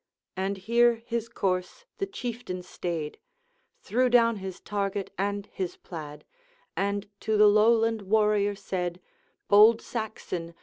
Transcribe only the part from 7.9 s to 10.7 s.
warrior said: 'Bold Saxon!